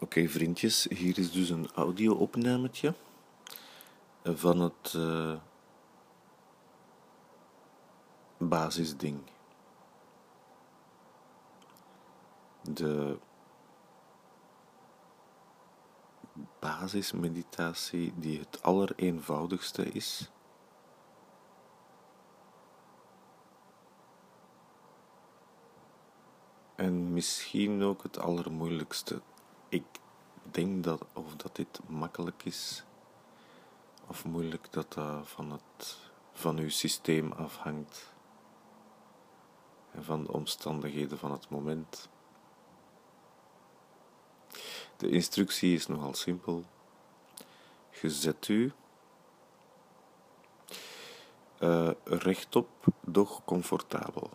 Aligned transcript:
Oké 0.00 0.28
vriendjes, 0.28 0.86
hier 0.88 1.18
is 1.18 1.32
dus 1.32 1.48
een 1.48 1.70
audio-opnametje 1.74 2.94
van 4.22 4.60
het 4.60 4.92
uh, 4.96 5.36
basisding. 8.38 9.20
De 12.62 13.18
basismeditatie 16.58 18.12
die 18.16 18.38
het 18.38 18.62
allereenvoudigste 18.62 19.92
is. 19.92 20.30
En 26.74 27.12
misschien 27.12 27.82
ook 27.82 28.02
het 28.02 28.18
allermoeilijkste 28.18 29.20
ik 29.68 29.84
denk 30.42 30.84
dat 30.84 31.04
of 31.12 31.36
dat 31.36 31.56
dit 31.56 31.80
makkelijk 31.86 32.44
is 32.44 32.84
of 34.06 34.24
moeilijk, 34.24 34.72
dat 34.72 34.92
dat 34.92 35.28
van, 35.28 35.50
het, 35.50 35.96
van 36.32 36.58
uw 36.58 36.68
systeem 36.68 37.32
afhangt 37.32 38.12
en 39.90 40.04
van 40.04 40.24
de 40.24 40.32
omstandigheden 40.32 41.18
van 41.18 41.32
het 41.32 41.48
moment. 41.48 42.08
De 44.96 45.08
instructie 45.08 45.74
is 45.74 45.86
nogal 45.86 46.14
simpel. 46.14 46.64
Je 48.00 48.10
zet 48.10 48.48
u 48.48 48.72
uh, 51.60 51.90
rechtop, 52.04 52.68
doch 53.00 53.44
comfortabel. 53.44 54.30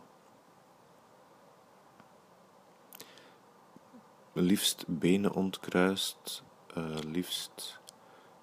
Liefst 4.33 4.85
benen 4.87 5.33
ontkruist, 5.33 6.43
uh, 6.77 6.97
liefst 6.99 7.79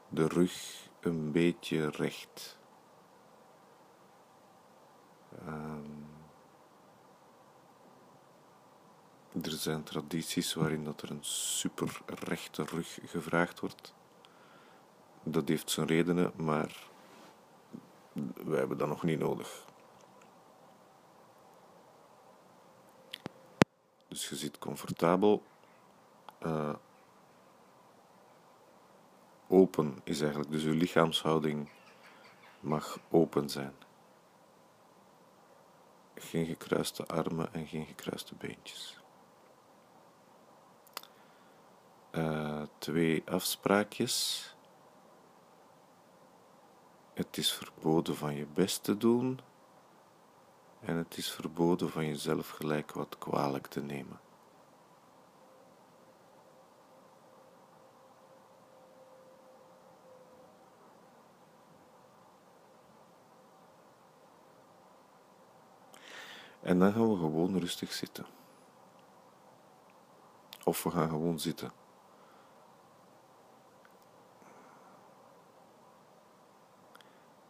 de 0.09 0.27
rug 0.27 0.89
een 1.01 1.33
beetje 1.33 1.91
recht. 1.91 2.59
Um, 5.47 6.07
er 9.43 9.51
zijn 9.51 9.83
tradities 9.83 10.55
waarin 10.55 10.85
dat 10.85 11.03
er 11.03 11.11
een 11.11 11.25
super 11.25 12.01
rechte 12.07 12.65
rug 12.65 12.99
gevraagd 13.05 13.61
wordt. 13.61 13.95
Dat 15.23 15.49
heeft 15.49 15.71
zijn 15.71 15.87
redenen, 15.87 16.33
maar 16.37 16.87
wij 18.45 18.59
hebben 18.59 18.79
dat 18.79 18.89
nog 18.89 19.03
niet 19.03 19.19
nodig. 19.19 19.67
Dus 24.09 24.29
je 24.29 24.37
zit 24.37 24.59
comfortabel 24.59 25.43
uh, 26.42 26.75
open 29.48 30.00
is 30.05 30.20
eigenlijk. 30.20 30.50
Dus 30.50 30.64
uw 30.64 30.75
lichaamshouding 30.75 31.70
mag 32.61 32.98
open 33.11 33.48
zijn. 33.48 33.75
Geen 36.14 36.47
gekruiste 36.47 37.06
armen 37.06 37.55
en 37.55 37.66
geen 37.66 37.86
gekruiste 37.86 38.34
beentjes. 38.34 38.98
Uh, 42.12 42.62
twee 42.78 43.22
afspraakjes. 43.31 44.47
Het 47.14 47.36
is 47.36 47.53
verboden 47.53 48.16
van 48.16 48.34
je 48.34 48.47
best 48.47 48.84
te 48.84 48.97
doen 48.97 49.41
en 50.81 50.97
het 50.97 51.16
is 51.16 51.31
verboden 51.31 51.91
van 51.91 52.06
jezelf 52.06 52.48
gelijk 52.48 52.92
wat 52.92 53.19
kwalijk 53.19 53.66
te 53.66 53.81
nemen. 53.81 54.20
En 66.69 66.79
dan 66.79 66.93
gaan 66.93 67.11
we 67.11 67.17
gewoon 67.17 67.59
rustig 67.59 67.93
zitten. 67.93 68.27
Of 70.65 70.83
we 70.83 70.91
gaan 70.91 71.09
gewoon 71.09 71.39
zitten. 71.39 71.73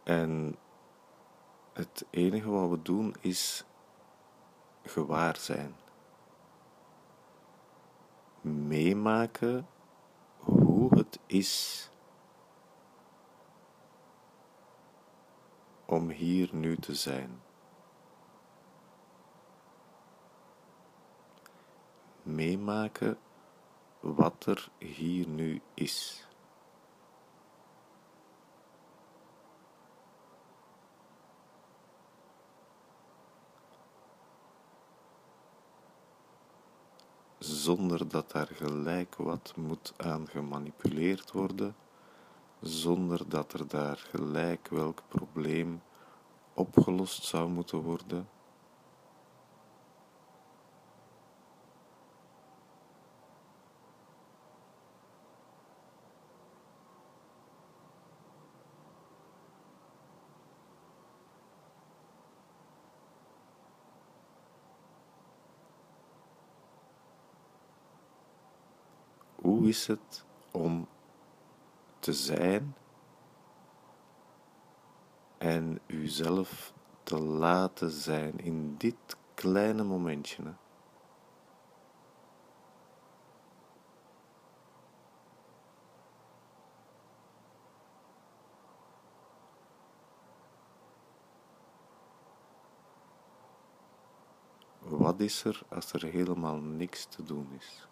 En 0.03 0.57
het 1.73 2.05
enige 2.11 2.51
wat 2.51 2.71
we 2.71 2.83
doen 2.83 3.15
is 3.21 3.65
gewaar 4.83 5.37
zijn. 5.37 5.77
Meemaken 8.41 9.69
hoe 10.39 10.99
het 10.99 11.19
is 11.27 11.91
om 15.85 16.11
hier 16.11 16.49
nu 16.53 16.77
te 16.77 16.95
zijn. 16.95 17.48
Meemaken 22.29 23.19
wat 24.01 24.47
er 24.47 24.69
hier 24.79 25.29
nu 25.29 25.61
is. 25.75 26.27
Zonder 37.39 38.09
dat 38.09 38.31
daar 38.31 38.47
gelijk 38.47 39.15
wat 39.17 39.53
moet 39.57 39.93
aan 39.97 40.29
gemanipuleerd 40.29 41.33
worden, 41.33 41.77
zonder 42.61 43.29
dat 43.29 43.53
er 43.53 43.69
daar 43.69 43.97
gelijk 43.97 44.69
welk 44.69 45.03
probleem 45.09 45.83
opgelost 46.55 47.25
zou 47.25 47.49
moeten 47.51 47.79
worden 47.79 48.29
Hoe 69.49 69.69
is 69.69 69.87
het 69.87 70.25
om 70.51 70.89
te 71.99 72.13
zijn 72.13 72.77
en 75.39 75.81
uzelf 75.87 76.73
te 77.03 77.19
laten 77.19 77.91
zijn 77.91 78.39
in 78.39 78.75
dit 78.77 79.17
kleine 79.35 79.85
momentje? 79.85 80.43
Wat 94.79 95.21
is 95.21 95.45
er 95.45 95.63
als 95.69 95.93
er 95.93 96.05
helemaal 96.05 96.57
niks 96.57 97.05
te 97.05 97.23
doen 97.23 97.49
is? 97.59 97.89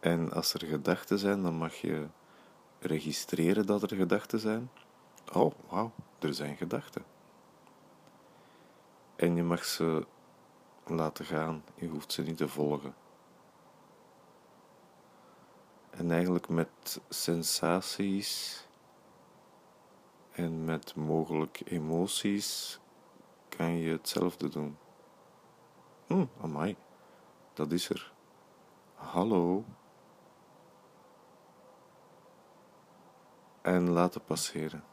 En 0.00 0.32
als 0.32 0.54
er 0.54 0.66
gedachten 0.66 1.18
zijn, 1.18 1.42
dan 1.42 1.54
mag 1.54 1.74
je 1.74 2.06
registreren 2.78 3.66
dat 3.66 3.82
er 3.82 3.96
gedachten 3.96 4.38
zijn. 4.38 4.70
Oh, 5.32 5.52
wauw, 5.68 5.92
er 6.18 6.34
zijn 6.34 6.56
gedachten. 6.56 7.04
En 9.16 9.36
je 9.36 9.42
mag 9.42 9.64
ze 9.64 10.06
laten 10.86 11.24
gaan, 11.24 11.64
je 11.74 11.88
hoeft 11.88 12.12
ze 12.12 12.22
niet 12.22 12.36
te 12.36 12.48
volgen. 12.48 12.94
En 15.90 16.10
eigenlijk 16.10 16.48
met 16.48 17.00
sensaties 17.08 18.60
en 20.32 20.64
met 20.64 20.94
mogelijk 20.94 21.62
emoties 21.64 22.80
kan 23.48 23.76
je 23.76 23.90
hetzelfde 23.90 24.48
doen. 24.48 24.78
Hm, 26.06 26.24
amai, 26.40 26.76
dat 27.52 27.72
is 27.72 27.88
er. 27.88 28.12
Hallo. 28.94 29.64
En 33.62 33.90
laten 33.90 34.24
passeren. 34.24 34.89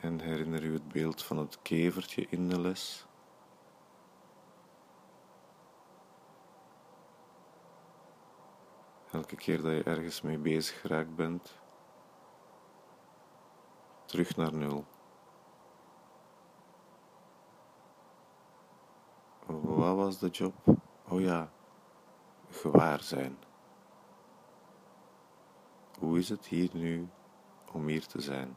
En 0.00 0.20
herinner 0.20 0.62
u 0.62 0.72
het 0.72 0.88
beeld 0.88 1.22
van 1.22 1.38
het 1.38 1.58
kevertje 1.62 2.26
in 2.28 2.48
de 2.48 2.60
les. 2.60 3.06
Elke 9.12 9.36
keer 9.36 9.62
dat 9.62 9.72
je 9.72 9.82
ergens 9.82 10.20
mee 10.20 10.38
bezig 10.38 10.80
geraakt 10.80 11.14
bent, 11.14 11.58
terug 14.04 14.36
naar 14.36 14.54
nul. 14.54 14.84
Wat 19.46 19.96
was 19.96 20.18
de 20.18 20.28
job? 20.28 20.54
Oh 21.08 21.20
ja, 21.20 21.50
gewaar 22.50 23.02
zijn. 23.02 23.38
Hoe 25.98 26.18
is 26.18 26.28
het 26.28 26.46
hier 26.46 26.70
nu 26.72 27.08
om 27.72 27.86
hier 27.86 28.06
te 28.06 28.20
zijn? 28.20 28.56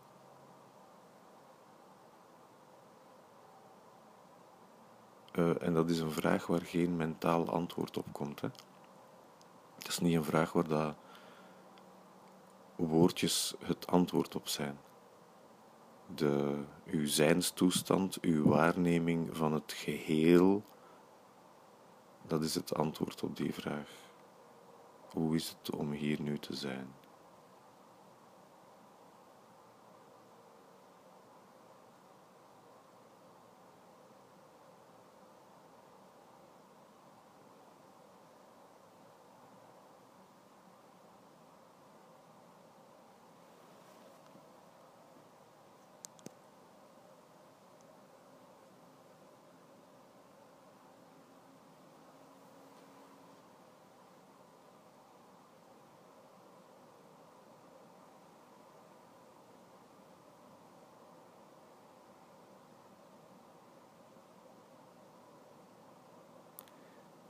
Uh, 5.35 5.61
en 5.61 5.73
dat 5.73 5.89
is 5.89 5.99
een 5.99 6.11
vraag 6.11 6.47
waar 6.47 6.61
geen 6.61 6.95
mentaal 6.95 7.49
antwoord 7.49 7.97
op 7.97 8.05
komt. 8.11 8.41
Hè? 8.41 8.47
Het 9.77 9.87
is 9.87 9.99
niet 9.99 10.15
een 10.15 10.23
vraag 10.23 10.51
waar 10.51 10.67
dat 10.67 10.95
woordjes 12.75 13.53
het 13.63 13.87
antwoord 13.87 14.35
op 14.35 14.47
zijn. 14.47 14.77
De, 16.15 16.63
uw 16.85 17.07
zijnstoestand, 17.07 18.19
uw 18.21 18.47
waarneming 18.47 19.37
van 19.37 19.53
het 19.53 19.73
geheel, 19.73 20.63
dat 22.27 22.43
is 22.43 22.55
het 22.55 22.75
antwoord 22.75 23.23
op 23.23 23.37
die 23.37 23.53
vraag. 23.53 23.89
Hoe 25.11 25.35
is 25.35 25.55
het 25.59 25.75
om 25.75 25.91
hier 25.91 26.21
nu 26.21 26.39
te 26.39 26.55
zijn? 26.55 27.00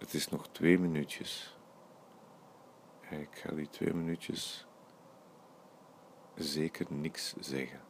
Het 0.02 0.14
is 0.14 0.30
nog 0.30 0.48
twee 0.52 0.80
minuutjes. 0.80 1.58
Ik 3.10 3.30
ga 3.32 3.52
die 3.52 3.70
twee 3.70 3.94
minuutjes 3.94 4.66
zeker 6.36 6.86
niks 6.90 7.34
zeggen. 7.40 7.82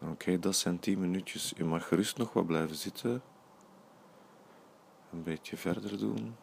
Oké, 0.00 0.38
dat 0.38 0.56
zijn 0.56 0.78
10 0.78 1.00
minuutjes. 1.00 1.52
U 1.56 1.64
mag 1.64 1.88
gerust 1.88 2.16
nog 2.16 2.32
wat 2.32 2.46
blijven 2.46 2.76
zitten. 2.76 3.22
Een 5.12 5.22
beetje 5.22 5.56
verder 5.56 5.98
doen. 5.98 6.36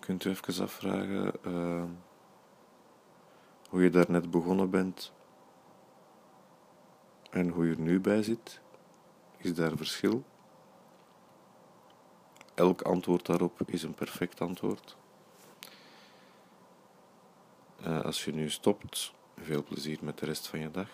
Kunt 0.00 0.24
u 0.24 0.30
even 0.30 0.62
afvragen 0.62 1.32
uh, 1.46 1.84
hoe 3.68 3.82
je 3.82 3.90
daar 3.90 4.10
net 4.10 4.30
begonnen 4.30 4.70
bent 4.70 5.12
en 7.30 7.48
hoe 7.48 7.66
je 7.66 7.72
er 7.72 7.80
nu 7.80 8.00
bij 8.00 8.22
zit? 8.22 8.60
Is 9.36 9.54
daar 9.54 9.76
verschil? 9.76 10.24
Elk 12.54 12.82
antwoord 12.82 13.26
daarop 13.26 13.62
is 13.66 13.82
een 13.82 13.94
perfect 13.94 14.40
antwoord. 14.40 14.96
Uh, 17.80 18.00
als 18.00 18.24
je 18.24 18.32
nu 18.32 18.50
stopt, 18.50 19.12
veel 19.42 19.64
plezier 19.64 19.98
met 20.02 20.18
de 20.18 20.26
rest 20.26 20.46
van 20.46 20.60
je 20.60 20.70
dag. 20.70 20.88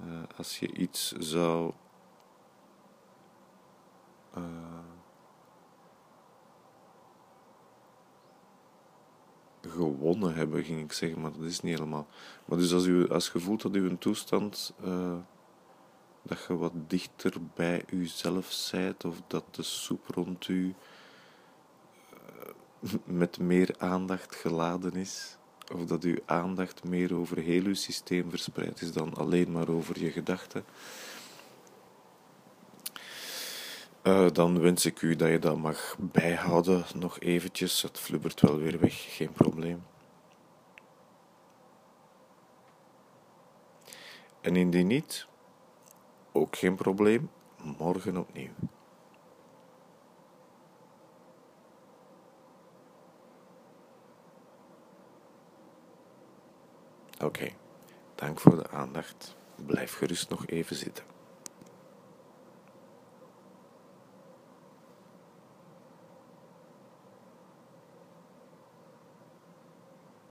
Uh, 0.00 0.22
als 0.36 0.58
je 0.58 0.72
iets 0.72 1.12
zou 1.12 1.72
uh, 4.38 4.44
gewonnen 9.60 10.34
hebben, 10.34 10.64
ging 10.64 10.80
ik 10.80 10.92
zeggen, 10.92 11.20
maar 11.20 11.32
dat 11.32 11.42
is 11.42 11.60
niet 11.60 11.78
helemaal. 11.78 12.06
Maar 12.44 12.58
dus 12.58 12.72
als, 12.72 12.86
u, 12.86 13.08
als 13.08 13.30
je 13.30 13.40
voelt 13.40 13.62
dat 13.62 13.74
uw 13.74 13.98
toestand, 13.98 14.74
uh, 14.84 15.16
dat 16.22 16.44
je 16.48 16.56
wat 16.56 16.72
dichter 16.86 17.32
bij 17.54 17.84
uzelf 17.86 18.52
zijt, 18.52 19.04
of 19.04 19.22
dat 19.26 19.54
de 19.54 19.62
soep 19.62 20.06
rond 20.06 20.48
u 20.48 20.74
met 23.04 23.38
meer 23.38 23.74
aandacht 23.78 24.34
geladen 24.34 24.94
is, 24.94 25.36
of 25.74 25.84
dat 25.84 26.02
uw 26.02 26.18
aandacht 26.24 26.84
meer 26.84 27.14
over 27.16 27.38
heel 27.38 27.64
uw 27.64 27.74
systeem 27.74 28.30
verspreid 28.30 28.80
is 28.80 28.92
dan 28.92 29.14
alleen 29.14 29.52
maar 29.52 29.68
over 29.68 30.00
je 30.00 30.10
gedachten, 30.10 30.64
uh, 34.02 34.30
dan 34.32 34.60
wens 34.60 34.86
ik 34.86 35.02
u 35.02 35.16
dat 35.16 35.28
je 35.28 35.38
dat 35.38 35.56
mag 35.56 35.96
bijhouden 35.98 36.84
nog 36.94 37.20
eventjes. 37.20 37.82
Het 37.82 37.98
flubbert 37.98 38.40
wel 38.40 38.58
weer 38.58 38.80
weg, 38.80 39.16
geen 39.16 39.32
probleem. 39.32 39.82
En 44.40 44.56
indien 44.56 44.86
niet, 44.86 45.26
ook 46.32 46.56
geen 46.56 46.74
probleem, 46.74 47.30
morgen 47.78 48.16
opnieuw. 48.16 48.50
Oké, 57.26 57.48
dank 58.14 58.40
voor 58.40 58.56
de 58.56 58.68
aandacht. 58.68 59.36
Blijf 59.66 59.94
gerust 59.94 60.28
nog 60.28 60.46
even 60.46 60.76
zitten. 60.76 61.04